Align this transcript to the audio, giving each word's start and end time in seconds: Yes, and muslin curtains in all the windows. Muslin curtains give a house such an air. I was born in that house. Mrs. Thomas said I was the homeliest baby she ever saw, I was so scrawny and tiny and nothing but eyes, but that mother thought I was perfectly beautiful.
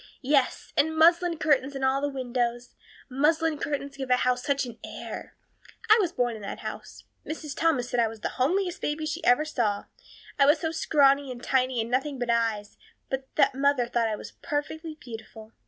Yes, 0.23 0.73
and 0.75 0.97
muslin 0.97 1.37
curtains 1.37 1.75
in 1.75 1.83
all 1.83 2.01
the 2.01 2.09
windows. 2.09 2.73
Muslin 3.07 3.59
curtains 3.59 3.95
give 3.97 4.09
a 4.09 4.15
house 4.17 4.41
such 4.43 4.65
an 4.65 4.79
air. 4.83 5.35
I 5.91 5.99
was 6.01 6.11
born 6.11 6.35
in 6.35 6.41
that 6.41 6.61
house. 6.61 7.03
Mrs. 7.23 7.55
Thomas 7.55 7.87
said 7.91 7.99
I 7.99 8.07
was 8.07 8.21
the 8.21 8.29
homeliest 8.39 8.81
baby 8.81 9.05
she 9.05 9.23
ever 9.23 9.45
saw, 9.45 9.85
I 10.39 10.47
was 10.47 10.57
so 10.61 10.71
scrawny 10.71 11.31
and 11.31 11.43
tiny 11.43 11.79
and 11.79 11.91
nothing 11.91 12.17
but 12.17 12.31
eyes, 12.31 12.77
but 13.11 13.27
that 13.35 13.53
mother 13.53 13.85
thought 13.85 14.07
I 14.07 14.15
was 14.15 14.31
perfectly 14.41 14.97
beautiful. 14.99 15.51